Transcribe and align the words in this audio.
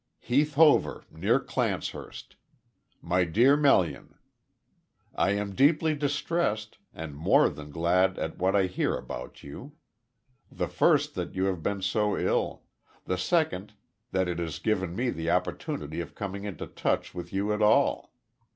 "Heath 0.17 0.55
Hover, 0.55 1.05
Near 1.11 1.39
Clancehurst. 1.39 2.35
"My 3.03 3.23
dear 3.23 3.55
Melian, 3.55 4.15
"I 5.13 5.29
am 5.33 5.53
deeply 5.53 5.93
distressed, 5.93 6.79
and 6.91 7.15
more 7.15 7.49
than 7.49 7.69
glad 7.69 8.17
at 8.17 8.39
what 8.39 8.55
I 8.55 8.65
hear 8.65 8.95
about 8.97 9.43
you; 9.43 9.73
the 10.51 10.67
first 10.67 11.13
that 11.13 11.35
you 11.35 11.45
have 11.45 11.61
been 11.61 11.83
so 11.83 12.17
ill, 12.17 12.63
the 13.05 13.15
second 13.19 13.73
that 14.11 14.27
it 14.27 14.39
has 14.39 14.57
given 14.57 14.95
me 14.95 15.11
the 15.11 15.29
opportunity 15.29 16.01
of 16.01 16.15
coming 16.15 16.45
into 16.45 16.65
touch 16.65 17.13
with 17.13 17.31
you 17.31 17.53
at 17.53 17.61
all. 17.61 18.11